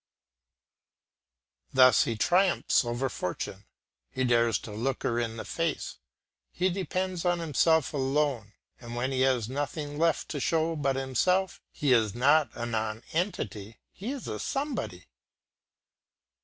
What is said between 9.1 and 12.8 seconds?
he has nothing left to show but himself he is not a